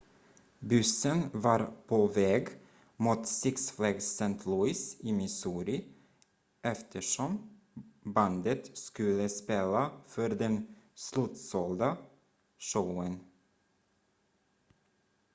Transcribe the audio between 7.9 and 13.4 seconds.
bandet skulle spela för den slutsålda showen